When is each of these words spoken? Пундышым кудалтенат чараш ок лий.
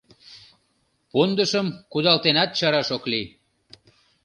Пундышым 1.11 1.67
кудалтенат 1.91 2.49
чараш 2.57 2.89
ок 2.95 3.03
лий. 3.11 3.25